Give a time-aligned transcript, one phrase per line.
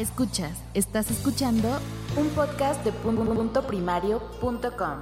[0.00, 1.78] Escuchas, estás escuchando
[2.16, 5.00] un podcast de punto primario.com.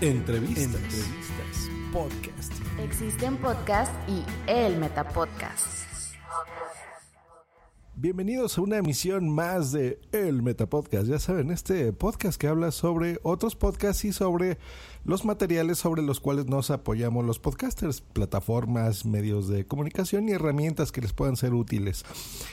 [0.00, 0.64] Entrevistas.
[0.64, 1.70] Entrevistas.
[1.92, 2.52] Podcast.
[2.80, 5.82] Existen podcasts y el Metapodcast.
[7.94, 11.06] Bienvenidos a una emisión más de El Metapodcast.
[11.06, 14.58] Ya saben, este podcast que habla sobre otros podcasts y sobre
[15.04, 20.92] los materiales sobre los cuales nos apoyamos los podcasters, plataformas, medios de comunicación y herramientas
[20.92, 22.04] que les puedan ser útiles.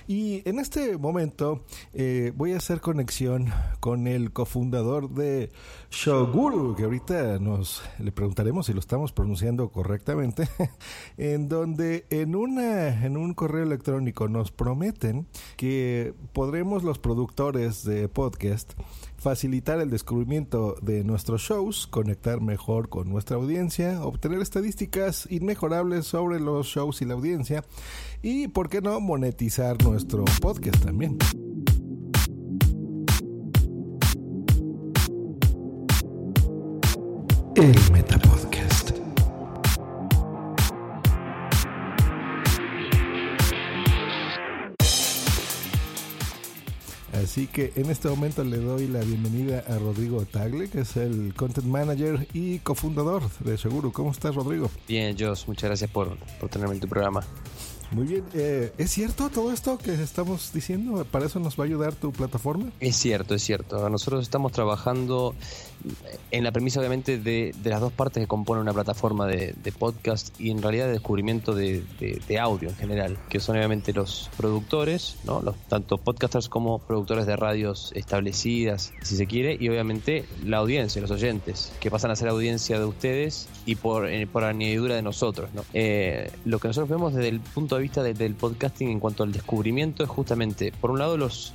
[0.08, 1.61] Y en este momento
[1.94, 5.52] eh, voy a hacer conexión con el cofundador de
[5.91, 10.50] Shoguru, que ahorita nos le preguntaremos si lo estamos pronunciando correctamente,
[11.17, 18.08] en donde en, una, en un correo electrónico nos prometen que podremos los productores de
[18.09, 18.73] podcast
[19.20, 26.39] facilitar el descubrimiento de nuestros shows, conectar mejor con nuestra audiencia, obtener estadísticas inmejorables sobre
[26.39, 27.64] los shows y la audiencia
[28.22, 31.17] y, ¿por qué no, monetizar nuestro podcast también.
[37.56, 38.69] El Metapodcast.
[47.30, 51.35] Así que en este momento le doy la bienvenida a Rodrigo Tagle, que es el
[51.35, 53.91] Content Manager y cofundador de Seguro.
[53.91, 54.72] ¿Cómo estás, Rodrigo?
[54.88, 57.23] Bien, Joss, muchas gracias por, por tenerme en tu programa.
[57.92, 61.06] Muy bien, eh, ¿es cierto todo esto que estamos diciendo?
[61.06, 62.72] ¿Para eso nos va a ayudar tu plataforma?
[62.80, 63.90] Es cierto, es cierto.
[63.90, 65.34] Nosotros estamos trabajando
[66.31, 70.50] en la premisa obviamente de, las dos partes que componen una plataforma de, podcast y
[70.50, 71.84] en realidad de descubrimiento de,
[72.40, 75.42] audio en general, que son obviamente los productores, ¿no?
[75.42, 81.02] los, tanto podcasters como productores de radios establecidas, si se quiere, y obviamente la audiencia,
[81.02, 85.02] los oyentes, que pasan a ser audiencia de ustedes y por, eh, por añadidura de
[85.02, 85.50] nosotros.
[85.53, 85.63] ¿no?
[85.74, 89.31] Eh, lo que nosotros vemos desde el punto de vista del podcasting en cuanto al
[89.31, 91.53] descubrimiento es justamente, por un lado, los,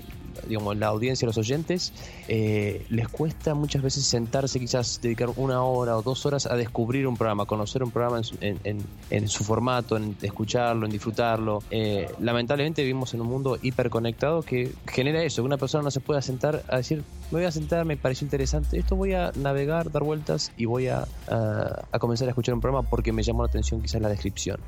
[0.48, 1.92] digamos, la audiencia, los oyentes,
[2.28, 7.06] eh, les cuesta muchas veces sentarse, quizás dedicar una hora o dos horas a descubrir
[7.06, 11.62] un programa, conocer un programa en su, formato, en escucharlo, en disfrutarlo.
[11.70, 16.00] Eh, lamentablemente vivimos en un mundo hiperconectado que genera eso, que una persona no se
[16.00, 19.90] pueda sentar a decir, me voy a sentar, me pareció interesante, esto voy a navegar,
[19.90, 23.48] dar vueltas y voy a, a comenzar a escuchar un programa porque me llamó la
[23.48, 24.58] atención quizás la descripción.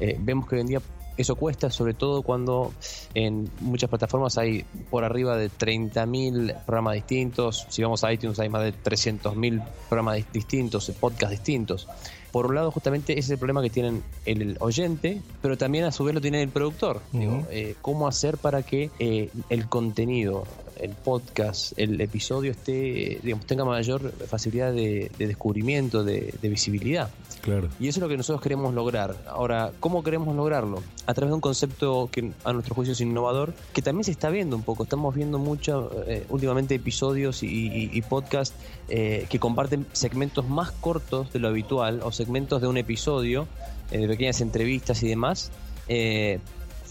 [0.00, 0.80] Eh, vemos que hoy en día
[1.16, 2.72] eso cuesta, sobre todo cuando
[3.14, 7.66] en muchas plataformas hay por arriba de 30.000 programas distintos.
[7.68, 11.88] Si vamos a iTunes hay más de 300.000 programas distintos, podcasts distintos.
[12.32, 15.92] Por un lado, justamente ese es el problema que tienen el oyente, pero también a
[15.92, 17.00] su vez lo tiene el productor.
[17.12, 20.44] Eh, ¿Cómo hacer para que eh, el contenido,
[20.80, 27.10] el podcast, el episodio esté, digamos, tenga mayor facilidad de, descubrimiento, de, visibilidad?
[27.42, 27.68] Claro.
[27.78, 29.16] Y eso es lo que nosotros queremos lograr.
[29.26, 30.82] Ahora, ¿cómo queremos lograrlo?
[31.06, 34.28] A través de un concepto que a nuestro juicio es innovador, que también se está
[34.30, 34.82] viendo un poco.
[34.82, 38.54] Estamos viendo mucho eh, últimamente episodios y, y, podcasts
[38.88, 43.46] que comparten segmentos más cortos de lo habitual o segmentos de un episodio,
[43.90, 45.50] eh, de pequeñas entrevistas y demás,
[45.88, 46.38] eh,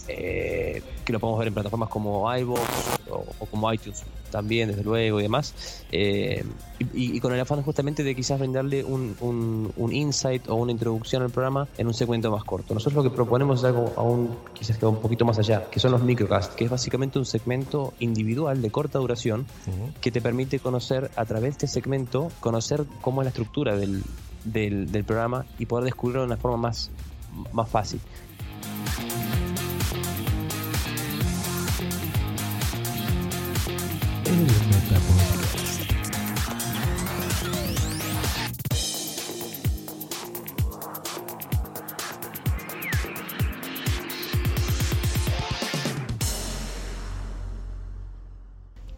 [0.08, 2.60] eh, que lo podemos ver en plataformas como iVoox
[3.10, 8.38] o, como iTunes también, desde luego, y demás, y, con el afán justamente de quizás
[8.38, 9.16] brindarle un,
[9.76, 12.72] un, insight o una introducción al programa en un segmento más corto.
[12.72, 15.80] Nosotros lo que proponemos es algo aún quizás que va un poquito más allá, que
[15.80, 19.46] son los microcasts, que es básicamente un segmento individual de corta duración
[20.00, 24.04] que te permite conocer a través de este segmento, conocer cómo es la estructura del,
[24.44, 26.90] del, del programa y poder descubrirlo de una forma más,
[27.52, 28.00] más fácil.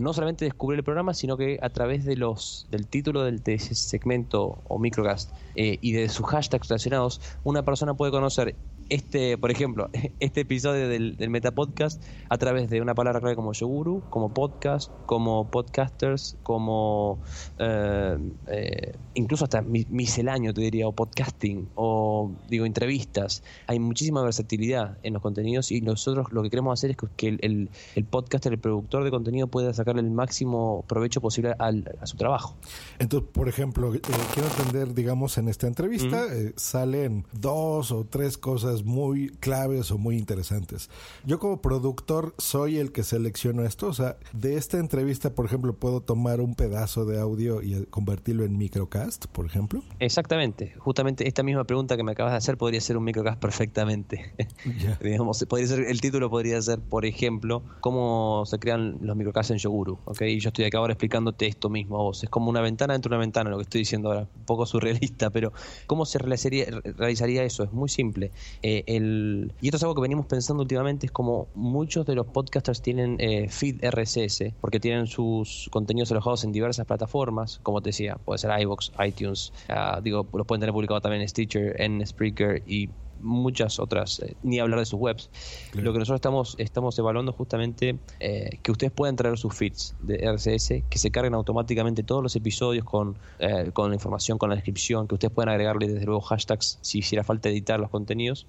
[0.02, 4.62] No solamente descubrir el programa, sino que a través de los del título del, segmento
[4.64, 8.56] o microcast eh, y de sus hashtags relacionados, una persona puede conocer
[8.92, 9.88] este, por ejemplo,
[10.20, 14.92] este episodio del, del Metapodcast a través de una palabra clave como Yoguru, como podcast,
[15.06, 17.18] como podcasters, como
[17.58, 18.18] eh,
[18.48, 23.42] eh, incluso hasta misceláneo, te diría, o podcasting, o digo, entrevistas.
[23.66, 27.70] Hay muchísima versatilidad en los contenidos y nosotros lo que queremos hacer es que el,
[27.94, 32.18] el, podcaster, el productor de contenido pueda sacarle el máximo provecho posible al, a su
[32.18, 32.56] trabajo.
[32.98, 34.00] Entonces, por ejemplo, eh,
[34.34, 40.16] quiero entender, digamos, en esta entrevista salen dos o tres cosas muy claves o muy
[40.16, 40.90] interesantes.
[41.24, 45.74] Yo como productor soy el que selecciono esto, o sea, de esta entrevista, por ejemplo,
[45.74, 49.82] puedo tomar un pedazo de audio y convertirlo en microcast, por ejemplo.
[49.98, 54.34] Exactamente, justamente esta misma pregunta que me acabas de hacer podría ser un microcast perfectamente.
[55.02, 59.58] Digamos, podría ser, el título podría ser, por ejemplo, cómo se crean los microcasts en
[59.58, 60.22] Yoguru, ¿ok?
[60.22, 62.22] Y yo estoy acá ahora explicándote esto mismo a vos.
[62.22, 64.66] Es como una ventana dentro de una ventana lo que estoy diciendo ahora, un poco
[64.66, 65.52] surrealista, pero
[65.86, 67.64] ¿cómo se realizaría, realizaría eso?
[67.64, 68.32] Es muy simple.
[68.62, 72.26] Eh, el, y esto es algo que venimos pensando últimamente, es como muchos de los
[72.26, 77.90] podcasters tienen eh, feed RSS, porque tienen sus contenidos alojados en diversas plataformas, como te
[77.90, 82.06] decía, puede ser iVoox, iTunes, ah, digo, los pueden tener publicado también en Stitcher, en
[82.06, 82.90] Spreaker y
[83.22, 85.30] muchas otras, eh, ni hablar de sus webs.
[85.74, 90.18] Lo que nosotros estamos, estamos evaluando justamente eh, que ustedes puedan traer sus feeds de
[90.18, 94.56] RSS, que se carguen automáticamente todos los episodios con, eh, con la información, con la
[94.56, 98.46] descripción, que ustedes puedan agregarle desde luego hashtags si hiciera falta editar los contenidos.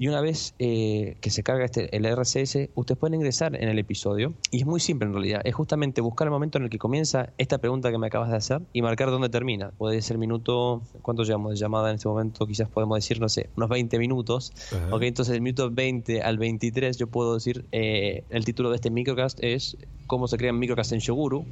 [0.00, 4.34] Y una vez que se carga este, el RSS, ustedes pueden ingresar en el episodio.
[4.50, 5.42] Y es muy simple en realidad.
[5.44, 8.36] Es justamente buscar el momento en el que comienza esta pregunta que me acabas de
[8.36, 9.70] hacer y marcar dónde termina.
[9.78, 12.46] Puede ser minuto, ¿cuánto llevamos de llamada en este momento?
[12.46, 14.52] Quizás podemos decir, no sé, unos 20 minutos minutos.
[14.90, 18.90] Ok, entonces el minuto 20 al 23 yo puedo decir, eh, el título de este
[18.90, 19.76] microcast es
[20.06, 21.44] cómo se crean microcast en Shoguru.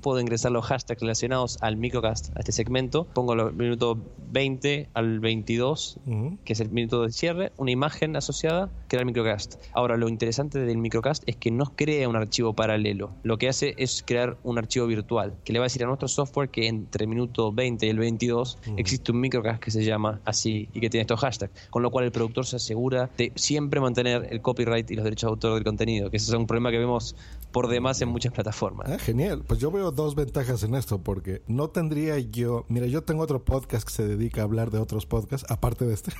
[0.00, 3.04] Puedo ingresar los hashtags relacionados al microcast, a este segmento.
[3.04, 3.98] Pongo el minuto
[4.32, 5.98] 20 al 22,
[6.44, 9.56] que es el minuto de cierre, una imagen asociada, crea el microcast.
[9.72, 13.10] Ahora, lo interesante del microcast es que no crea un archivo paralelo.
[13.22, 16.08] Lo que hace es crear un archivo virtual, que le va a decir a nuestro
[16.08, 20.20] software que entre el minuto 20 y el 22 existe un microcast que se llama
[20.24, 21.68] así y que tiene estos hashtags.
[21.70, 25.28] Con lo cual el productor se asegura de siempre mantener el copyright y los derechos
[25.28, 27.16] de autor del contenido, que ese es un problema que vemos
[27.52, 28.90] por demás en muchas plataformas.
[28.90, 29.42] Ah, genial.
[29.46, 32.66] Pues yo veo dos ventajas en esto, porque no tendría yo.
[32.68, 35.94] Mira, yo tengo otro podcast que se dedica a hablar de otros podcasts, aparte de
[35.94, 36.12] este,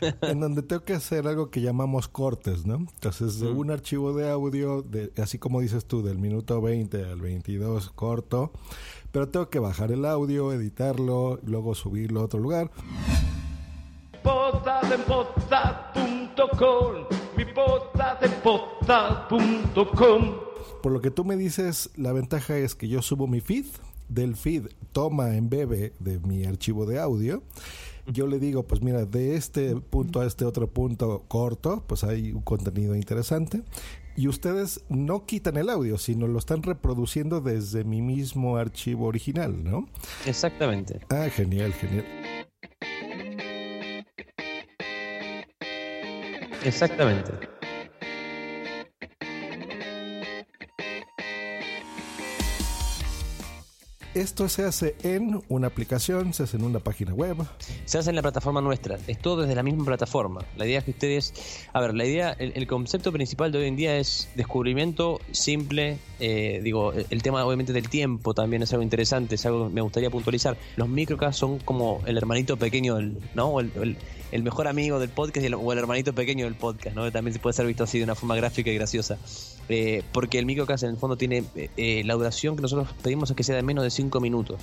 [0.22, 2.76] en donde tengo que hacer algo que llamamos cortes, ¿no?
[2.76, 7.20] Entonces, de un archivo de audio, de, así como dices tú, del minuto 20 al
[7.20, 8.52] 22 corto,
[9.10, 12.70] pero tengo que bajar el audio, editarlo, luego subirlo a otro lugar.
[17.36, 17.44] Mi
[20.82, 23.66] Por lo que tú me dices, la ventaja es que yo subo mi feed,
[24.08, 27.42] del feed toma en bebé de mi archivo de audio.
[28.06, 32.32] Yo le digo, pues mira, de este punto a este otro punto corto, pues hay
[32.32, 33.62] un contenido interesante.
[34.16, 39.62] Y ustedes no quitan el audio, sino lo están reproduciendo desde mi mismo archivo original,
[39.62, 39.88] ¿no?
[40.26, 41.00] Exactamente.
[41.10, 42.04] Ah, genial, genial.
[46.64, 47.57] Exactamente.
[54.18, 57.36] Esto se hace en una aplicación, se hace en una página web.
[57.84, 60.44] Se hace en la plataforma nuestra, es todo desde la misma plataforma.
[60.56, 61.32] La idea es que ustedes,
[61.72, 66.60] a ver, la idea, el, concepto principal de hoy en día es descubrimiento simple, eh,
[66.64, 70.10] digo, el tema obviamente del tiempo también es algo interesante, es algo que me gustaría
[70.10, 70.56] puntualizar.
[70.74, 72.98] Los microcasts son como el hermanito pequeño,
[73.36, 73.60] ¿no?
[73.60, 73.98] el,
[74.32, 77.10] el mejor amigo del podcast o el hermanito pequeño del podcast, ¿no?
[77.12, 79.16] También se puede ser visto así de una forma gráfica y graciosa.
[79.68, 83.30] Eh, porque el microcast en el fondo tiene eh, eh, la duración que nosotros pedimos
[83.30, 84.62] es que sea de menos de 5 minutos.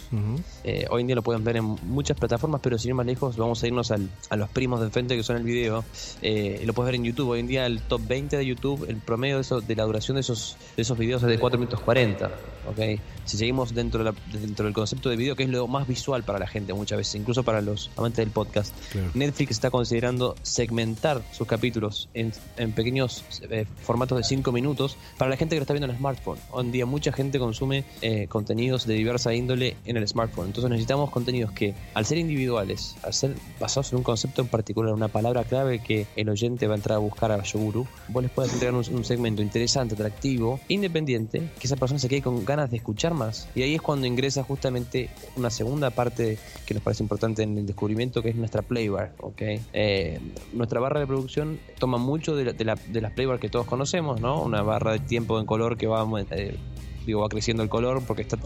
[0.89, 3.61] hoy en día lo pueden ver en muchas plataformas, pero sin ir más lejos vamos
[3.63, 5.83] a irnos al, a los primos de frente que son el video.
[6.21, 7.29] lo puedes ver en YouTube.
[7.29, 10.15] Hoy en día el top 20 de YouTube, el promedio de, eso, de la duración
[10.15, 12.31] de esos, de esos videos es de 4 minutos 40.
[12.71, 12.99] ¿okay?
[13.25, 16.39] Si seguimos dentro, de dentro del concepto de video, que es lo más visual para
[16.39, 18.73] la gente muchas veces, incluso para los amantes del podcast,
[19.13, 22.33] Netflix está considerando segmentar sus capítulos en,
[22.73, 25.97] pequeños eh, formatos de 5 minutos para la gente que lo está viendo en el
[25.97, 26.37] smartphone.
[26.51, 30.47] Hoy en día mucha gente consume eh, contenidos de diversa índole en el smartphone.
[30.47, 34.93] Entonces necesitamos contenidos que, al ser individuales, al ser basados en un concepto en particular,
[34.93, 38.31] una palabra clave que el oyente va a entrar a buscar a Yoguru, vos les
[38.31, 42.77] puedas entregar un, segmento interesante, atractivo, independiente, que esa persona se quede con ganas de
[42.77, 43.47] escuchar más.
[43.55, 47.65] Y ahí es cuando ingresa justamente una segunda parte que nos parece importante en el
[47.65, 49.13] descubrimiento, que es nuestra playbar.
[49.19, 49.61] ¿okay?
[49.73, 50.19] Eh,
[50.53, 54.41] nuestra barra de producción toma mucho de, la, de, las playbar que todos conocemos, ¿no?
[54.41, 56.57] Una barra de tiempo en color que va, eh,
[57.05, 58.37] digo, va creciendo el color porque está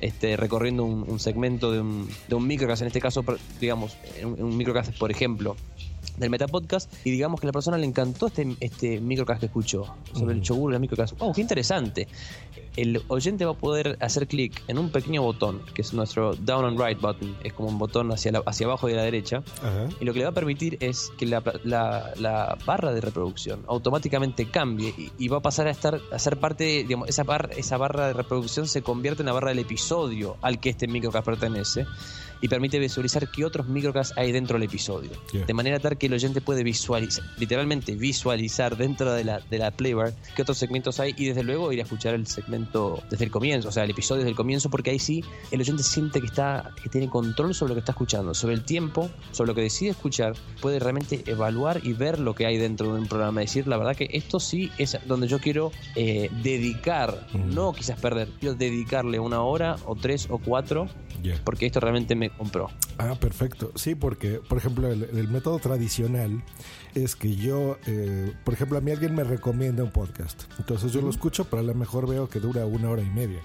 [0.00, 3.24] este, recorriendo un, segmento de un, de un microcast, en este caso,
[3.60, 5.56] digamos, un, un microcast, por ejemplo,
[6.18, 9.94] del Metapodcast y digamos que a la persona le encantó este, este microcast que escuchó
[10.12, 11.14] sobre el yogur y el microcast.
[11.18, 12.08] ¡Oh, qué interesante!
[12.76, 16.64] El oyente va a poder hacer clic en un pequeño botón, que es nuestro down
[16.64, 19.42] and right button, es como un botón hacia, hacia abajo y a la derecha,
[20.00, 24.48] y lo que le va a permitir es que la, la, barra de reproducción automáticamente
[24.48, 27.24] cambie y, va a pasar a estar a ser parte, digamos, esa,
[27.56, 31.26] esa barra de reproducción se convierte en la barra del episodio al que este microcast
[31.26, 31.84] pertenece
[32.40, 35.10] y permite visualizar qué otros microcasts hay dentro del episodio.
[35.32, 39.70] De manera tal que el oyente puede visualizar, literalmente visualizar dentro de la, de la
[39.70, 43.30] playbar qué otros segmentos hay y desde luego ir a escuchar el segmento desde el
[43.30, 46.26] comienzo, o sea, el episodio desde el comienzo, porque ahí sí el oyente siente que
[46.26, 49.62] está, que tiene control sobre lo que está escuchando, sobre el tiempo, sobre lo que
[49.62, 53.40] decide escuchar, puede realmente evaluar y ver lo que hay dentro de un programa.
[53.40, 58.28] Decir, la verdad que esto sí es donde yo quiero eh, dedicar, no quizás perder,
[58.40, 60.88] quiero dedicarle una hora o tres o cuatro,
[61.44, 62.68] porque esto realmente me compró.
[62.98, 63.72] Ah, perfecto.
[63.74, 66.42] Sí, porque, por ejemplo, el, método tradicional
[66.94, 70.44] es que yo, eh, por ejemplo, a mí alguien me recomienda un podcast.
[70.58, 73.40] Entonces yo lo escucho, pero a lo mejor veo que dura una hora y media.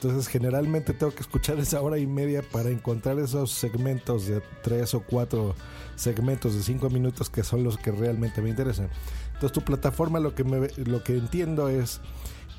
[0.00, 4.94] Entonces generalmente tengo que escuchar esa hora y media para encontrar esos segmentos de tres
[4.94, 5.54] o cuatro
[5.96, 8.88] segmentos de cinco minutos que son los que realmente me interesan.
[9.26, 12.00] Entonces tu plataforma lo que, me, lo que entiendo es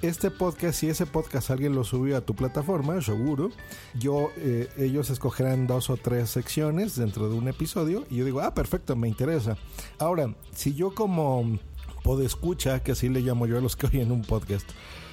[0.02, 3.52] este podcast, si ese podcast alguien lo subió a tu plataforma, seguro,
[3.96, 8.40] yo, eh, ellos escogerán dos o tres secciones dentro de un episodio y yo digo,
[8.42, 9.58] ah, perfecto, me interesa.
[9.98, 11.60] Ahora, si yo como
[12.04, 14.68] podescucha, que así le llamo yo a los que oyen un podcast,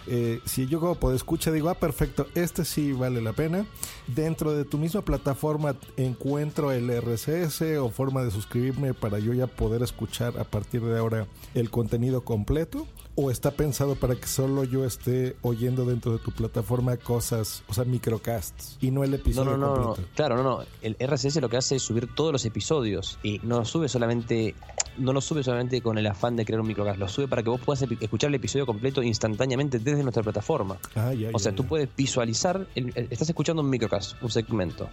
[0.07, 3.67] eh, si yo como podescucha digo, ah, perfecto, este sí vale la pena,
[4.07, 9.47] dentro de tu misma plataforma encuentro el RSS o forma de suscribirme para yo ya
[9.47, 12.87] poder escuchar a partir de ahora el contenido completo
[13.17, 17.75] o está pensado para que solo yo esté oyendo dentro de tu plataforma cosas, o
[17.75, 20.03] sea, microcasts y no el episodio no, no, completo?
[20.03, 20.65] No, claro, no, no.
[20.83, 24.55] El RSS lo que hace es subir todos los episodios y no sube solamente,
[24.99, 27.50] no lo sube solamente con el afán de crear un microcast, lo sube para que
[27.50, 30.76] vos puedas escuchar el episodio completo instantáneamente desde nuestra plataforma.
[30.95, 34.88] Ah, o sea, tú puedes visualizar, estás escuchando un microcast, un segmento.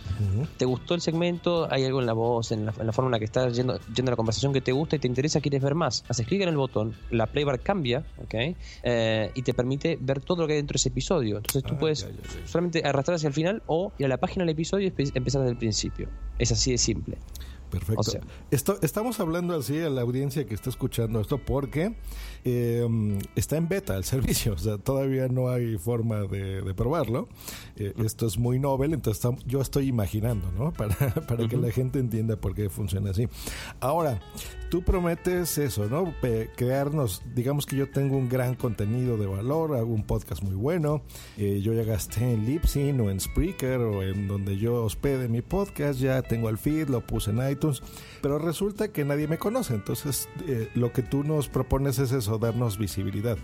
[0.58, 1.68] ¿Te gustó el segmento?
[1.72, 4.16] Hay algo en la voz, en la, forma en la que estás yendo, yendo la
[4.16, 6.04] conversación que te gusta y te interesa, quieres ver más.
[6.08, 8.56] Haces clic en el botón, la playbar cambia ¿ok?
[8.84, 11.38] Eh, y te permite ver todo lo que hay dentro de ese episodio.
[11.38, 12.08] Entonces tú ah, puedes
[12.46, 15.52] solamente arrastrar hacia el final o ir a la página del episodio y empezar desde
[15.52, 16.10] el principio.
[16.40, 17.18] Es así de simple.
[17.74, 18.28] Perfecto.
[18.52, 21.96] esto, estamos hablando así a la audiencia que está escuchando esto porque
[22.46, 22.88] eh,
[23.36, 27.28] está en beta el servicio, o sea, todavía no hay forma de, probarlo.
[27.76, 30.72] Eh, esto es muy novel, entonces yo estoy imaginando, ¿no?
[30.84, 33.28] Para, para que la gente entienda por qué funciona así.
[33.80, 34.20] Ahora,
[34.70, 36.14] tú prometes eso, ¿no?
[36.56, 41.04] crearnos, digamos que yo tengo un gran contenido de valor, hago un podcast muy bueno,
[41.38, 45.42] eh, yo ya gasté en Libsyn o en Spreaker o en donde yo hospede mi
[45.42, 47.63] podcast, ya tengo el feed, lo puse en iTunes
[48.22, 52.38] pero resulta que nadie me conoce, entonces eh, lo que tú nos propones es eso,
[52.38, 53.38] darnos visibilidad.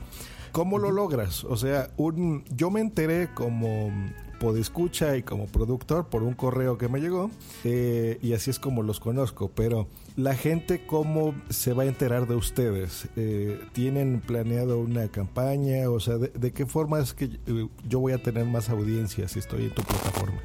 [0.51, 1.43] ¿Cómo lo logras?
[1.43, 3.91] O sea, un, yo me enteré como
[4.39, 7.29] podescucha y como productor por un correo que me llegó
[7.65, 12.27] eh, y así es como los conozco, pero la gente cómo se va a enterar
[12.27, 13.09] de ustedes?
[13.15, 15.89] Eh, ¿Tienen planeado una campaña?
[15.89, 17.29] O sea, ¿de, ¿de, qué forma es que
[17.87, 20.41] yo voy a tener más audiencia si estoy en tu plataforma?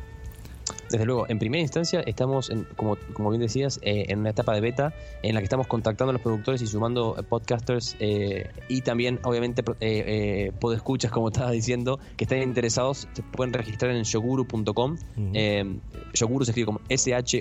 [0.95, 4.61] Desde luego, en primera instancia estamos, como, como bien decías, eh, en una etapa de
[4.61, 9.19] beta en la que estamos contactando a los productores y sumando podcasters eh, y también,
[9.25, 14.97] obviamente, eh, podescuchas, como estaba diciendo, que estén interesados, se pueden registrar en shoguru.com.
[16.13, 17.35] Shoguru se escribe como S-H-O-G-O-O-R-U.com.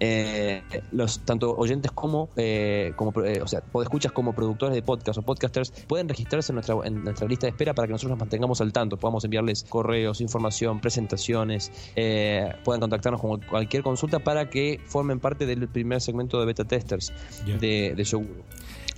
[0.00, 0.62] Eh,
[0.92, 5.22] los tanto oyentes como, eh, como eh, o sea, escuchas como productores de podcast o
[5.22, 8.60] podcasters pueden registrarse en nuestra, en nuestra lista de espera para que nosotros nos mantengamos
[8.60, 14.80] al tanto, podamos enviarles correos, información, presentaciones, eh, puedan contactarnos con cualquier consulta para que
[14.86, 17.12] formen parte del primer segmento de beta testers
[17.46, 18.04] de, de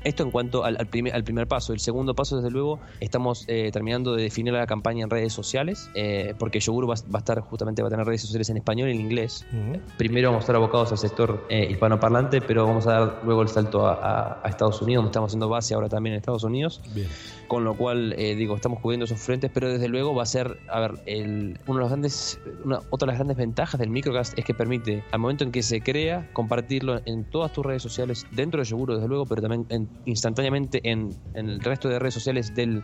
[0.05, 1.73] esto en cuanto al, primer, al primer paso.
[1.73, 5.91] El segundo paso, desde luego, estamos eh, terminando de definir la campaña en redes sociales,
[5.95, 8.93] eh, porque Yoguru va, a estar justamente, va a tener redes sociales en español y
[8.93, 9.45] en inglés.
[9.97, 13.49] Primero vamos a estar abocados al sector eh, hispanoparlante, pero vamos a dar luego el
[13.49, 16.81] salto a, Estados Unidos, estamos haciendo base ahora también en Estados Unidos.
[17.47, 20.81] Con lo cual, digo, estamos cubriendo esos frentes, pero desde luego va a ser, a
[20.81, 24.45] ver, el, uno de los grandes, una, otra de las grandes ventajas del microcast es
[24.45, 28.61] que permite, al momento en que se crea, compartirlo en todas tus redes sociales, dentro
[28.61, 32.83] de Yoguru, desde luego, pero también en instantáneamente en, el resto de redes sociales del,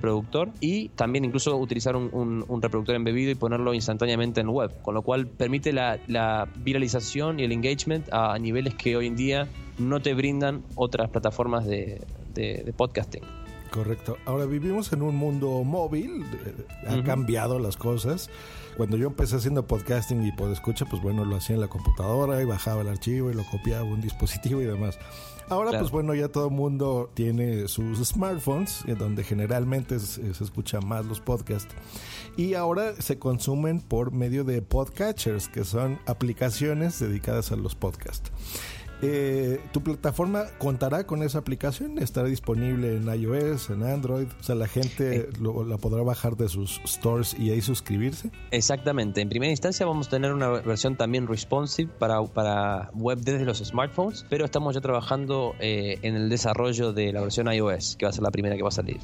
[0.00, 5.02] productor y también incluso utilizar un, reproductor embebido y ponerlo instantáneamente en web, con lo
[5.02, 10.14] cual permite la, viralización y el engagement a, niveles que hoy en día no te
[10.14, 12.00] brindan otras plataformas de,
[12.76, 13.22] podcasting.
[13.76, 14.16] Correcto.
[14.24, 16.54] Ahora vivimos en un mundo móvil, eh,
[16.88, 18.30] ha cambiado las cosas.
[18.78, 22.40] Cuando yo empecé haciendo podcasting y por escucha, pues bueno, lo hacía en la computadora
[22.40, 24.98] y bajaba el archivo y lo copiaba un dispositivo y demás.
[25.50, 30.42] Ahora, pues bueno, ya todo el mundo tiene sus smartphones, en donde generalmente se, se
[30.42, 31.74] escucha más los podcasts.
[32.38, 38.32] Y ahora se consumen por medio de podcatchers, que son aplicaciones dedicadas a los podcasts.
[39.02, 41.98] Eh, ¿Tu plataforma contará con esa aplicación?
[41.98, 44.26] ¿Estará disponible en iOS, en Android?
[44.40, 45.28] O sea, la gente Eh.
[45.38, 48.30] lo- la podrá bajar de sus stores y ahí suscribirse.
[48.50, 49.20] Exactamente.
[49.20, 53.58] En primera instancia vamos a tener una versión también responsive para, para web desde los
[53.58, 58.10] smartphones, pero estamos ya trabajando eh, en el desarrollo de la versión iOS, que va
[58.10, 58.98] a ser la primera que va a salir.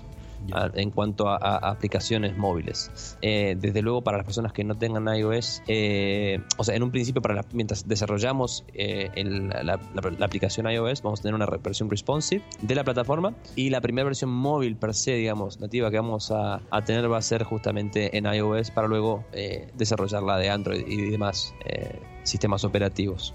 [0.75, 3.16] En cuanto a, a aplicaciones móviles.
[3.22, 6.90] Eh, desde luego, para las personas que no tengan iOS, eh, o sea, en un
[6.90, 12.42] principio, para mientras desarrollamos eh, la, la- aplicación iOS, vamos a tener una versión responsive
[12.61, 16.61] de la plataforma y la primera versión móvil per se, digamos, nativa que vamos a,
[16.70, 20.84] a tener va a ser justamente en iOS para luego eh, desarrollar la de Android
[20.87, 21.54] y demás
[22.25, 23.34] sistemas operativos.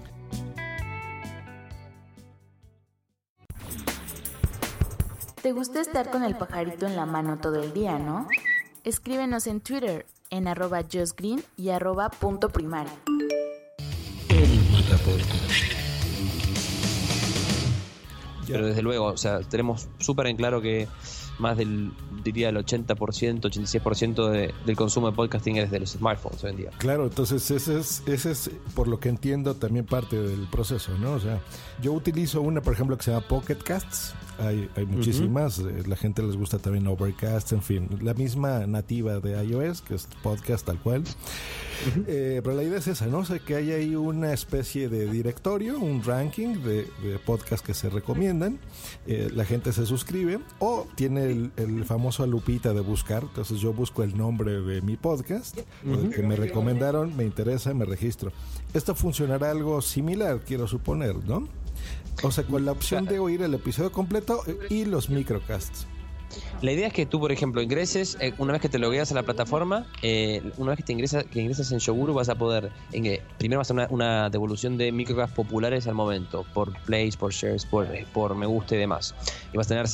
[5.42, 8.26] ¿Te gusta estar con el pajarito en la mano todo el día, no?
[8.84, 12.92] Escríbenos en Twitter en arroba justgreen y arroba punto primario.
[18.46, 20.88] Pero desde luego, o sea, tenemos súper en claro que
[21.38, 21.92] más del,
[22.24, 26.56] diría el 80%, 86% de- del consumo de podcasting es de los smartphones hoy en
[26.56, 26.70] día.
[26.78, 31.12] Claro, entonces ese es, ese es, por lo que entiendo, también parte del proceso, ¿no?
[31.12, 31.40] O sea,
[31.82, 34.14] yo utilizo una, por ejemplo, que se llama Pocket Casts.
[34.38, 35.58] Hay, hay muchísimas.
[35.58, 37.88] eh, La gente les gusta también Overcast, en fin.
[38.02, 41.02] La misma nativa de iOS, que es podcast tal cual.
[42.06, 43.18] Eh, pero la idea es esa, ¿no?
[43.18, 47.72] O sea, que hay ahí una especie de directorio, un ranking de, de podcasts que
[47.74, 48.58] se recomiendan.
[49.06, 53.22] Eh, la gente se suscribe o tiene el, el famoso lupita de buscar.
[53.22, 57.84] Entonces yo busco el nombre de mi podcast, del que me recomendaron, me interesa, me
[57.84, 58.32] registro.
[58.74, 61.46] Esto funcionará algo similar, quiero suponer, ¿no?
[62.22, 65.86] O sea, con la opción de oír el episodio completo y los microcasts.
[66.60, 69.14] La idea es que tú, por ejemplo, ingreses, eh, una vez que te logueas a
[69.14, 72.70] la plataforma, eh, una vez que te ingresas, que ingresas en Yoguru vas a poder,
[72.92, 76.72] en, eh, primero vas a hacer una, una devolución de microcasts populares al momento, por
[76.82, 79.14] plays, por shares, por, por me gusta y demás.
[79.52, 79.86] Y vas a tener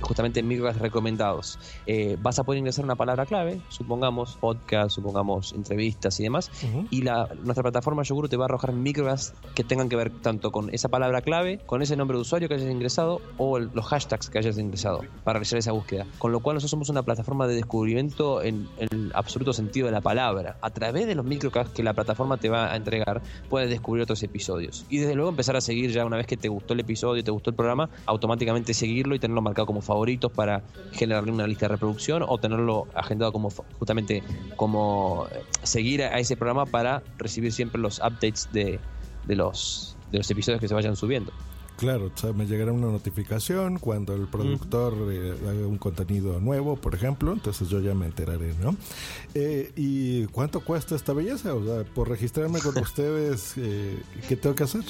[0.00, 1.58] justamente microcasts recomendados.
[2.20, 6.50] Vas a poder ingresar una palabra clave, supongamos podcast, supongamos entrevistas y demás,
[6.90, 10.50] y la, nuestra plataforma Yoguru te va a arrojar microcasts que tengan que ver tanto
[10.52, 13.86] con esa palabra clave, con ese nombre de usuario que hayas ingresado o el- los
[13.86, 14.93] hashtags que hayas ingresado
[15.24, 16.06] para realizar esa búsqueda.
[16.18, 20.00] Con lo cual nosotros somos una plataforma de descubrimiento en, el absoluto sentido de la
[20.00, 20.56] palabra.
[20.60, 24.22] A través de los microcasts que la plataforma te va a entregar, puedes descubrir otros
[24.22, 24.84] episodios.
[24.88, 27.30] Y desde luego empezar a seguir ya una vez que te gustó el episodio, te
[27.30, 31.74] gustó el programa, automáticamente seguirlo y tenerlo marcado como favoritos para generarle una lista de
[31.74, 34.22] reproducción o tenerlo agendado como justamente
[34.56, 38.78] como eh, seguir a ese programa para recibir siempre los updates de
[39.28, 41.32] los episodios que se vayan subiendo.
[41.76, 46.76] Claro, o sea, me llegará una notificación cuando el productor eh, haga un contenido nuevo,
[46.76, 48.76] por ejemplo, entonces yo ya me enteraré, ¿no?
[49.34, 51.52] Eh, ¿Y cuánto cuesta esta belleza?
[51.52, 54.84] O sea, por registrarme con ustedes, eh, ¿qué tengo que hacer?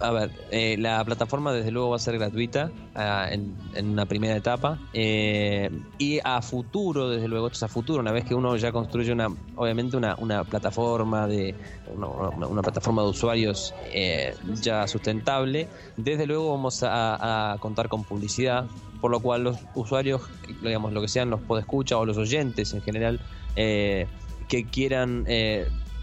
[0.00, 4.06] A ver, eh, la plataforma desde luego va a ser gratuita ah, en, en una
[4.06, 8.34] primera etapa eh, y a futuro, desde luego, esto es a futuro, una vez que
[8.34, 11.54] uno ya construye una, obviamente una, una plataforma de
[11.94, 18.66] una, plataforma de usuarios eh, ya sustentable, desde luego vamos a, a contar con publicidad,
[19.00, 20.22] por lo cual los usuarios,
[20.62, 23.20] digamos, lo que sean los podescuchas o los oyentes en general,
[23.54, 25.24] que quieran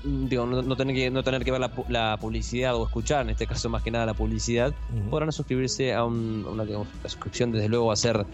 [0.04, 3.32] digo, no, no tener que no tener que ver la, la publicidad o escuchar en
[3.32, 4.74] este caso más que nada la publicidad
[5.10, 8.26] podrán suscribirse a un- una digamos, la suscripción desde luego va a ser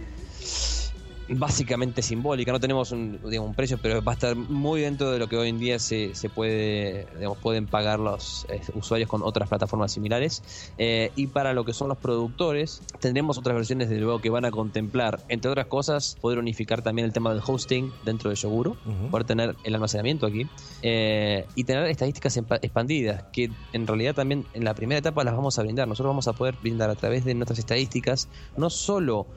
[1.30, 5.20] básicamente simbólica no tenemos un, digamos, un precio pero va a estar muy dentro de
[5.20, 9.22] lo que hoy en día se, se puede digamos, pueden pagar los eh, usuarios con
[9.24, 10.44] otras plataformas similares
[10.78, 14.46] Eh, y para lo que son los productores tendremos otras versiones desde luego que van
[14.46, 18.78] a contemplar entre otras cosas poder unificar también el tema del hosting dentro de Yoguro
[18.86, 19.10] Ujú.
[19.10, 20.48] poder tener el almacenamiento aquí
[20.82, 25.58] eh, y tener estadísticas expandidas que en realidad también en la primera etapa las vamos
[25.60, 25.88] a brindar.
[25.88, 29.28] Nosotros vamos a poder brindar a través de nuestras estadísticas no solo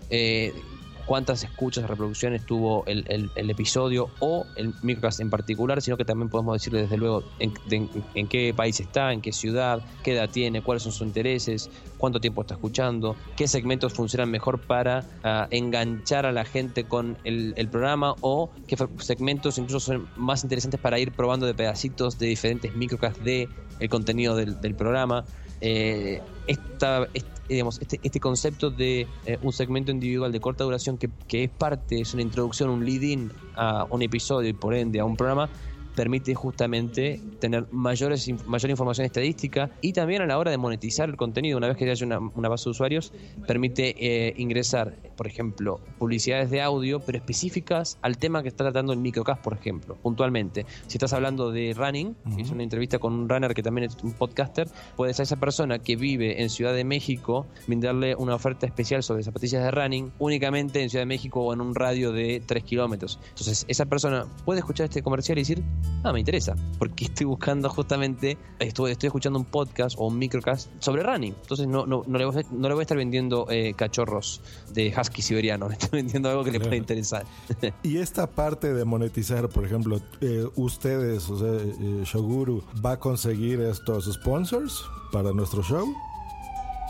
[1.11, 6.05] cuántas escuchas, reproducciones tuvo el, el- el episodio o el microcast en particular, sino que
[6.05, 10.13] también podemos decirle desde luego en, de- en qué país está, en qué ciudad, qué
[10.13, 11.69] edad tiene, cuáles son sus intereses,
[11.99, 17.19] cuánto tiempo está escuchando, qué segmentos funcionan mejor para ah, enganchar a la gente con
[17.25, 22.27] el, programa o qué segmentos incluso son más interesantes para ir probando de pedacitos de
[22.29, 23.49] diferentes microcasts de
[23.81, 25.25] el contenido del, del programa.
[25.61, 31.45] Eh, esta, este, este concepto de eh, un segmento individual de corta duración que, que
[31.45, 35.17] es parte, es una introducción, un lead-in a un episodio y por ende a un
[35.17, 35.49] programa,
[35.95, 41.17] permite justamente tener mayores, mayor información estadística y también a la hora de monetizar el
[41.17, 43.13] contenido, una vez que haya una, base de usuarios,
[43.47, 48.93] permite eh, ingresar, por ejemplo, publicidades de audio, pero específicas al tema que está tratando
[48.93, 50.67] el microcast, por ejemplo, puntualmente.
[50.87, 54.13] Si estás hablando de running, hice una entrevista con un runner que también es un
[54.13, 59.03] podcaster, puedes a esa persona que vive en Ciudad de México brindarle una oferta especial
[59.03, 62.65] sobre zapatillas de running únicamente en Ciudad de México o en un radio de 3
[62.65, 63.19] kilómetros.
[63.31, 65.63] Entonces, esa persona puede escuchar este comercial y decir,
[66.05, 70.71] ah, me interesa, porque estoy buscando justamente, estoy, estoy escuchando un podcast o un microcast
[70.79, 73.75] sobre running, entonces no, no, no, le, voy, no le voy a estar vendiendo eh,
[73.75, 74.41] cachorros
[74.73, 77.25] de husky siberiano, le estoy vendiendo algo que le pueda interesar.
[77.83, 82.99] y esta parte de monetizar, por ejemplo, eh, ustedes, o sea, eh, Shoguru, ¿va a
[82.99, 85.87] conseguir estos sponsors para nuestro show?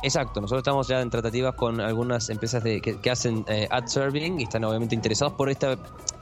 [0.02, 4.44] Exacto, nosotros estamos ya en tratativas con algunas empresas de, que, hacen ad serving y
[4.44, 5.76] están obviamente interesados por esta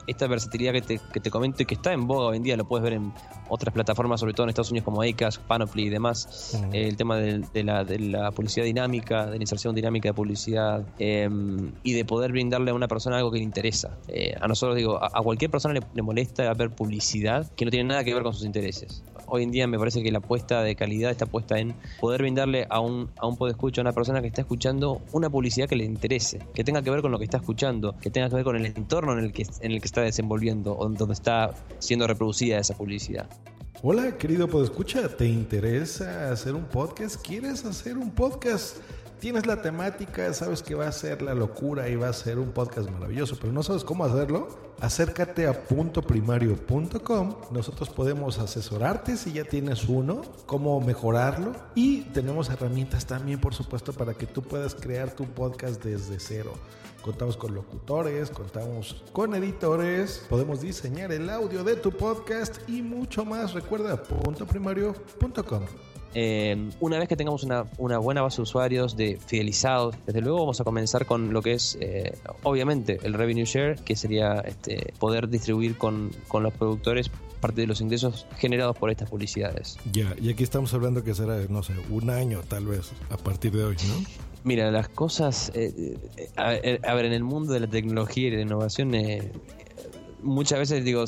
[0.07, 2.57] esta versatilidad que te, que te comento y que está en boga hoy en día,
[2.57, 3.13] lo puedes ver en
[3.49, 7.63] otras plataformas, sobre todo en Estados Unidos como Acast, Panoply y demás, el tema de,
[7.63, 12.31] la, de, la, publicidad dinámica, de la inserción dinámica de publicidad em, y de poder
[12.31, 13.97] brindarle a una persona algo que le interesa.
[14.07, 17.89] Eh, a nosotros, digo, a, cualquier persona le, le, molesta ver publicidad que no tiene
[17.89, 19.03] nada que ver con sus intereses.
[19.31, 22.65] Hoy en día me parece que la apuesta de calidad está puesta en poder brindarle
[22.69, 25.83] a un, a un podescucho, a una persona que está escuchando, una publicidad que le
[25.83, 28.55] interese, que tenga que ver con lo que está escuchando, que tenga que ver con
[28.55, 32.57] el entorno en el que, en el que está desenvolviendo o donde está siendo reproducida
[32.57, 33.29] esa publicidad.
[33.83, 37.25] Hola, querido podescucha, ¿te interesa hacer un podcast?
[37.25, 38.77] ¿Quieres hacer un podcast?
[39.19, 42.51] Tienes la temática, sabes que va a ser la locura y va a ser un
[42.51, 44.47] podcast maravilloso, pero no sabes cómo hacerlo.
[44.79, 47.35] Acércate a puntoprimario.com.
[47.51, 53.91] Nosotros podemos asesorarte si ya tienes uno, cómo mejorarlo y tenemos herramientas también, por supuesto,
[53.91, 56.53] para que tú puedas crear tu podcast desde cero.
[57.01, 63.25] Contamos con locutores, contamos con editores, podemos diseñar el audio de tu podcast y mucho
[63.25, 63.53] más.
[63.53, 65.65] Recuerda puntoprimario.com.
[66.13, 67.63] Eh, una vez que tengamos una,
[67.97, 71.77] buena base de usuarios de fidelizados, desde luego vamos a comenzar con lo que es,
[71.81, 77.67] eh, obviamente, el revenue share, que sería este, poder distribuir con, los productores parte de
[77.67, 79.77] los ingresos generados por estas publicidades.
[79.91, 83.53] Ya, y aquí estamos hablando que será, no sé, un año tal vez a partir
[83.53, 84.03] de hoy, ¿no?
[84.43, 85.97] Mira, las cosas, eh,
[86.35, 88.93] a, ver, en el mundo de la tecnología y la innovación,
[90.21, 91.05] muchas veces digo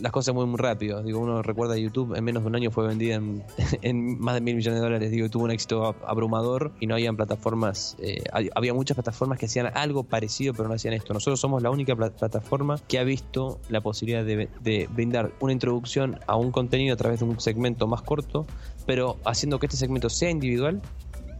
[0.00, 1.02] las cosas muy muy rápido.
[1.02, 4.56] Digo uno recuerda YouTube en menos de un año fue vendida en, más de mil
[4.56, 5.10] millones de dólares.
[5.10, 8.22] Digo tuvo un éxito abrumador y no habían plataformas eh,
[8.54, 11.14] había muchas plataformas que hacían algo parecido pero no hacían esto.
[11.14, 16.36] Nosotros somos la única plataforma que ha visto la posibilidad de brindar una introducción a
[16.36, 18.46] un contenido a través de un segmento más corto
[18.86, 20.80] pero haciendo que este segmento sea individual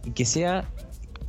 [0.05, 0.69] y que sea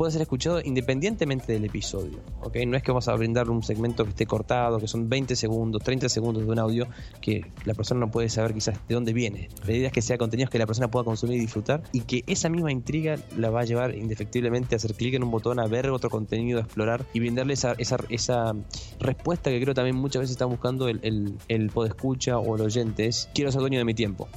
[0.03, 2.19] puede ser escuchado independientemente del episodio.
[2.41, 2.57] ¿ok?
[2.67, 5.81] No es que vamos a brindar un segmento que esté cortado, que son 20 segundos,
[5.81, 6.88] 30 segundos de un audio
[7.21, 9.49] que la persona no puede saber quizás de dónde viene.
[9.65, 12.25] La idea es que sea contenido que la persona pueda consumir y disfrutar y que
[12.27, 15.69] esa misma intriga la va a llevar indefectiblemente a hacer clic en un botón, a
[15.69, 18.57] ver otro contenido, a explorar y brindarle esa, esa, esa
[18.99, 23.07] respuesta que creo también muchas veces está buscando el, el, el podescucha o el oyente.
[23.07, 24.29] Es quiero ser dueño de mi tiempo.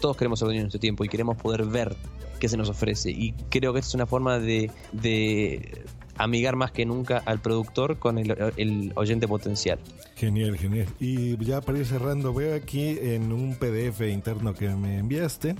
[0.00, 1.96] Todos queremos ser dueños de nuestro tiempo y queremos poder ver
[2.38, 3.10] qué se nos ofrece.
[3.10, 5.84] Y creo que esta es una forma de, de
[6.16, 9.78] amigar más que nunca al productor con el, el, oyente potencial.
[10.16, 10.86] Genial, genial.
[11.00, 15.54] Y ya para ir cerrando, veo aquí en un PDF interno que me enviaste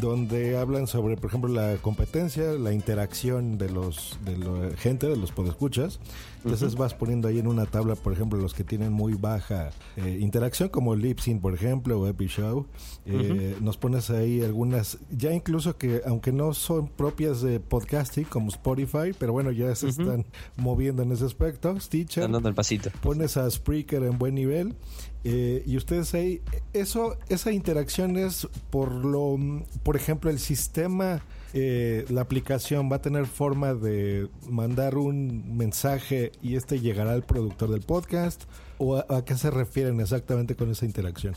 [0.00, 5.16] donde hablan sobre, por ejemplo, la competencia, la interacción de los de la gente, de
[5.16, 6.00] los podescuchas.
[6.44, 10.18] Entonces vas poniendo ahí en una tabla, por ejemplo, los que tienen muy baja eh,
[10.20, 12.66] interacción, como Lipsyn, por ejemplo, o Epishow.
[13.06, 18.48] Eh, Nos pones ahí algunas, ya incluso que, aunque no son propias de podcasting, como
[18.48, 20.24] Spotify, pero bueno, ya se están
[20.56, 21.78] moviendo en ese aspecto.
[21.78, 22.28] Stitcher.
[22.28, 22.90] dando el pasito.
[23.02, 24.74] Pones a Spreaker en buen nivel.
[25.24, 26.40] Eh, y ustedes ahí,
[26.72, 29.38] eso, esa interacción es por lo,
[29.82, 31.22] por ejemplo, el sistema,
[31.54, 37.22] eh, la aplicación va a tener forma de mandar un mensaje y este llegará al
[37.22, 38.44] productor del podcast
[38.84, 41.36] ¿O a, qué se refieren exactamente con esa interacción?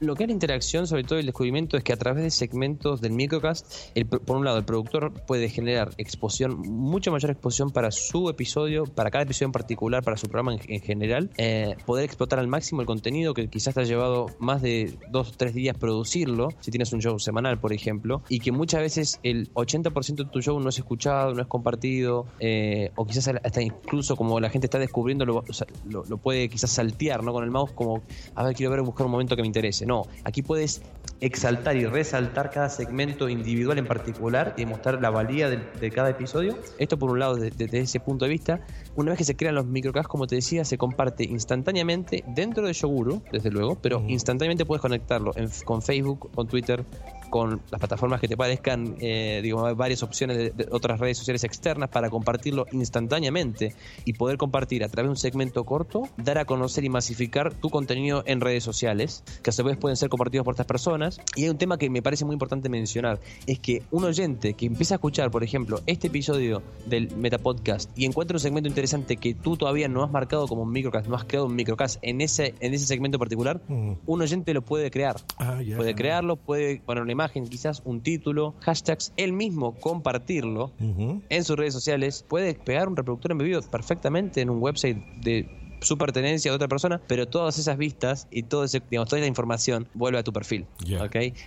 [0.00, 3.00] Lo que es la interacción, sobre todo el descubrimiento, es que a través de segmentos
[3.00, 3.96] del microcast,
[4.26, 9.10] por un lado, el productor puede generar exposición, mucha mayor exposición para su episodio, para
[9.10, 12.86] cada episodio en particular, para su programa en, general, eh, poder explotar al máximo el
[12.86, 16.92] contenido que quizás te ha llevado más de dos o tres días producirlo, si tienes
[16.92, 20.68] un show semanal, por ejemplo, y que muchas veces el 80% de tu show no
[20.68, 25.24] es escuchado, no es compartido, eh, o quizás hasta incluso como la gente está descubriendo,
[25.24, 25.44] lo,
[25.84, 27.32] lo puede quizás saltear ¿no?
[27.32, 28.02] con el mouse como,
[28.34, 29.86] a ver, quiero ver, buscar un momento que me interese.
[29.86, 30.82] No, aquí puedes
[31.20, 36.58] exaltar y resaltar cada segmento individual en particular y mostrar la valía de, cada episodio.
[36.78, 38.60] Esto por un lado desde, ese punto de vista.
[38.96, 42.72] Una vez que se crean los microcasts, como te decía, se comparte instantáneamente dentro de
[42.72, 45.32] Yoguru, desde luego, pero instantáneamente puedes conectarlo
[45.64, 46.84] con Facebook, con Twitter,
[47.30, 51.88] con las plataformas que te parezcan, eh, digamos, varias opciones de, otras redes sociales externas
[51.90, 53.74] para compartirlo instantáneamente
[54.04, 57.70] y poder compartir a través de un segmento corto, dar a conocer y masificar tu
[57.70, 61.20] contenido en redes sociales, que a su vez pueden ser compartidos por estas personas.
[61.36, 64.66] Y hay un tema que me parece muy importante mencionar, es que un oyente que
[64.66, 69.34] empieza a escuchar, por ejemplo, este episodio del Metapodcast y encuentra un segmento interesante que
[69.34, 72.54] tú todavía no has marcado como un microcast, no has creado un microcast en ese,
[72.60, 73.92] en ese segmento particular, mm.
[74.06, 75.16] un oyente lo puede crear.
[75.38, 81.44] Ah, puede crearlo, puede poner una imagen quizás un título, hashtags, él mismo compartirlo en
[81.44, 85.48] sus redes sociales, puede pegar un reproductor embebido perfectamente en un website de
[85.80, 89.28] su pertenencia a otra persona, pero todas esas vistas y todo ese, digamos, toda esa
[89.28, 90.66] información vuelve a tu perfil.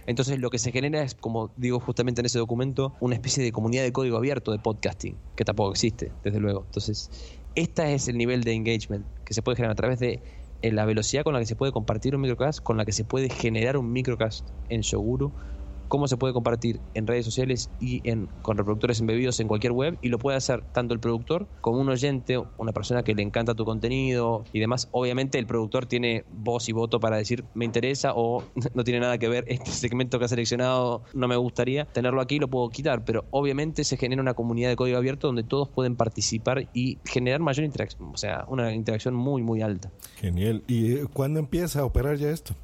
[0.08, 3.52] Entonces lo que se genera es, como digo justamente en ese documento, una especie de
[3.52, 6.64] comunidad de código abierto de podcasting, que tampoco existe, desde luego.
[6.66, 7.10] Entonces,
[7.56, 10.22] este es el nivel de engagement que se puede generar a través de
[10.62, 13.06] eh, la velocidad con la que se puede compartir un microcast, con la que se
[13.06, 15.32] puede generar un microcast en Shoguru
[15.88, 19.98] cómo se puede compartir en redes sociales y en, con reproductores embebidos en cualquier web
[20.02, 23.56] y lo puede hacer tanto el productor como un oyente, una persona que le encanta
[23.56, 24.90] tu contenido y demás.
[24.92, 28.44] Obviamente el productor tiene voz y voto para decir me interesa o
[28.74, 32.40] no tiene nada que ver, este segmento que ha seleccionado no me gustaría tenerlo aquí,
[32.40, 35.96] lo puedo quitar, pero obviamente se genera una comunidad de código abierto donde todos pueden
[35.96, 39.92] participar y generar mayor interacción, o sea, una interacción muy, muy alta.
[40.18, 40.64] Genial.
[40.68, 42.56] ¿Y eh, cuándo empieza a operar ya esto?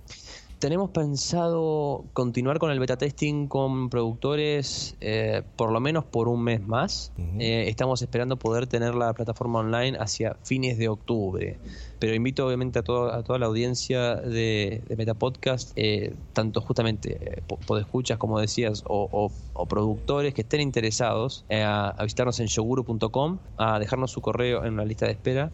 [0.61, 6.43] Tenemos pensado continuar con el beta testing con productores eh, por lo menos por un
[6.43, 7.11] mes más.
[7.39, 11.57] Eh, estamos esperando poder tener la plataforma online hacia fines de octubre.
[11.97, 18.19] Pero invito obviamente a, a toda la audiencia de, de Metapodcast, eh, tanto justamente podescuchas
[18.19, 19.31] como decías, o,
[19.67, 24.85] productores que estén interesados, a, a, visitarnos en shoguru.com, a dejarnos su correo en la
[24.85, 25.51] lista de espera.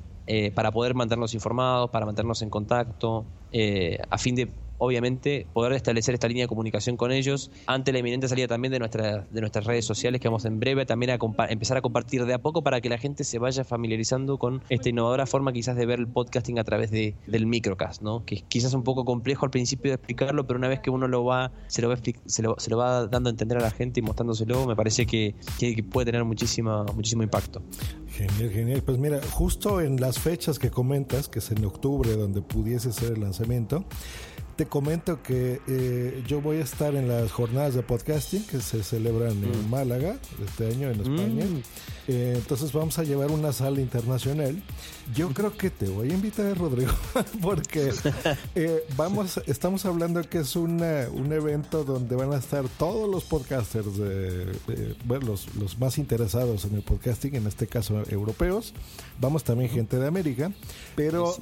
[0.54, 3.24] para poder mantenernos informados, para mantenernos en contacto,
[4.10, 8.28] a fin de obviamente poder establecer esta línea de comunicación con ellos ante la inminente
[8.28, 11.18] salida también de, nuestra, de nuestras redes sociales que vamos en breve también a
[11.50, 14.90] empezar a compartir de a poco para que la gente se vaya familiarizando con esta
[14.90, 18.26] innovadora forma quizás de ver el podcasting a través de, del microcast, ¿no?
[18.26, 21.08] que quizás es un poco complejo al principio de explicarlo, pero una vez que uno
[21.08, 23.72] lo va, se lo va, se lo, se lo va dando a entender a la
[23.72, 25.36] gente y mostrándoselo, me parece que,
[25.92, 27.62] puede tener muchísima, muchísimo impacto.
[28.08, 28.84] Genial, genial.
[28.84, 33.13] Pues mira, justo en las fechas que comentas, que es en octubre donde pudiese ser
[33.13, 33.86] el lanzamiento,
[34.58, 38.84] te comento que eh, yo voy a estar en las jornadas de podcasting que se
[38.84, 39.70] celebran en mm.
[39.70, 41.46] Málaga este año en España.
[41.46, 41.62] Mm.
[42.08, 44.60] Eh, entonces vamos a llevar una sala internacional.
[45.15, 46.91] Yo creo que te voy a invitar, Rodrigo,
[47.41, 47.91] porque
[48.56, 53.24] eh, vamos, estamos hablando que es una, un evento donde van a estar todos los
[53.24, 53.88] podcasters,
[55.06, 58.74] bueno, los, los más interesados en el podcasting, en este caso europeos.
[59.20, 60.52] Vamos también gente de América,
[60.96, 61.36] pero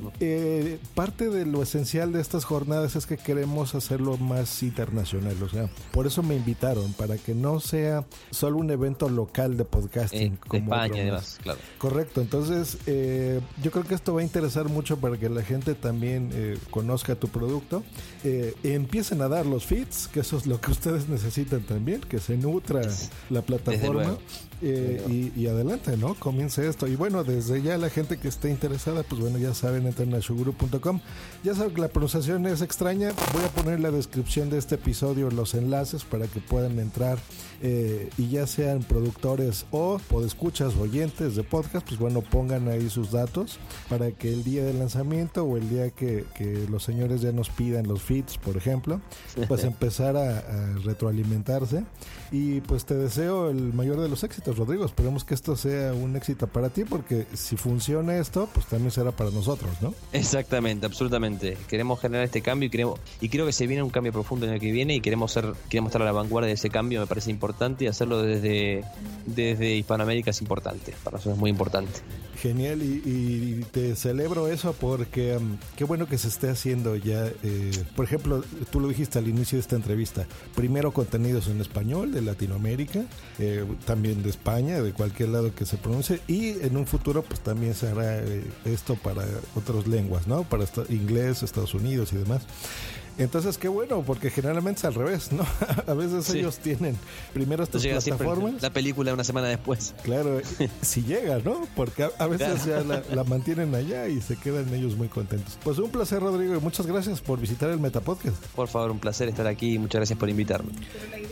[0.93, 5.69] parte de lo esencial de estas jornadas es que queremos hacerlo más internacional, o sea,
[5.91, 10.37] por eso me invitaron, para que no sea solo un evento local de podcasting.
[10.37, 11.59] como España además, claro.
[11.77, 15.75] Correcto, entonces eh, yo creo que esto va a interesar mucho para que la gente
[15.75, 17.83] también eh, conozca tu producto,
[18.23, 22.19] eh, empiecen a dar los feeds, que eso es lo que ustedes necesitan también, que
[22.19, 22.81] se nutra
[23.29, 24.17] la plataforma.
[24.61, 26.15] Eh, y, adelante, ¿no?
[26.15, 26.87] Comience esto.
[26.87, 30.19] Y bueno, desde ya la gente que esté interesada, pues bueno, ya saben, entren a
[30.19, 31.01] shuguru.com.
[31.43, 33.11] Ya saben que la pronunciación es extraña.
[33.33, 37.17] Voy a poner en la descripción de este episodio los enlaces para que puedan entrar
[37.61, 42.89] eh, y ya sean productores o podescuchas o oyentes de podcast, pues bueno, pongan ahí
[42.89, 46.25] sus datos para que el día del lanzamiento o el día que,
[46.69, 49.01] los señores ya nos pidan los feeds, por ejemplo,
[49.47, 51.83] pues empezar a, a retroalimentarse.
[52.31, 54.44] Y pues te deseo el mayor de los éxitos.
[54.53, 54.85] Rodrigo.
[54.85, 59.11] Esperemos que esto sea un éxito para ti, porque si funciona esto, pues también será
[59.11, 59.93] para nosotros, ¿no?
[60.13, 61.57] Exactamente, absolutamente.
[61.67, 64.53] Queremos generar este cambio y queremos y creo que se viene un cambio profundo en
[64.53, 66.99] el que viene y queremos ser queremos estar a la vanguardia de ese cambio.
[66.99, 68.83] Me parece importante y hacerlo desde
[69.25, 70.93] desde Hispanoamérica es importante.
[71.03, 71.91] Para nosotros es muy importante.
[72.41, 77.27] Genial y, te celebro eso porque um, qué bueno que se esté haciendo ya.
[77.43, 80.25] Eh, por ejemplo, tú lo dijiste al inicio de esta entrevista.
[80.55, 83.05] Primero contenidos en español de Latinoamérica,
[83.39, 87.39] eh, también de España, de cualquier lado que se pronuncie y en un futuro pues
[87.39, 90.43] también se hará eh, esto para otras lenguas, ¿no?
[90.43, 92.43] Para inglés, Estados Unidos y demás.
[93.17, 95.45] Entonces, qué bueno, porque generalmente es al revés, ¿no?
[95.87, 96.97] A veces ellos tienen
[97.33, 98.61] primero estas plataformas.
[98.61, 99.93] La película una semana después.
[100.03, 100.41] Claro,
[100.81, 101.67] si llega, ¿no?
[101.75, 105.57] Porque a, veces ya la, mantienen allá y se quedan ellos muy contentos.
[105.63, 108.45] Pues un placer, Rodrigo, y muchas gracias por visitar el Metapodcast.
[108.55, 110.71] Por favor, un placer estar aquí y muchas gracias por invitarme.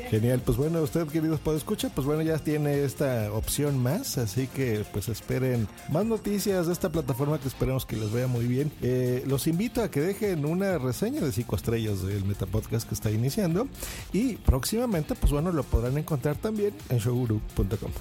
[0.10, 4.86] Genial, pues bueno, usted, queridos escuchar, pues bueno, ya tiene esta opción más, así que
[4.92, 8.72] pues esperen más noticias de esta plataforma que esperemos que les vaya muy bien.
[8.82, 13.10] Eh, los invito a que dejen una reseña de 5 estrellas del Metapodcast que está
[13.10, 13.68] iniciando
[14.12, 17.92] y próximamente, pues bueno, lo podrán encontrar también en showguru.com.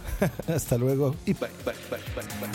[0.55, 2.49] Hasta luego y bye, bye, bye, bye, bye.